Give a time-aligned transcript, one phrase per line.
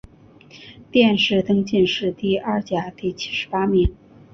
[0.89, 3.95] 殿试登进士第二甲第七十八名。